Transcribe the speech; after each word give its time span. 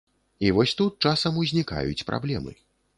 І 0.47 0.49
вось 0.59 0.73
тут 0.79 0.97
часам 1.11 1.39
узнікаюць 1.45 2.05
праблемы. 2.13 2.51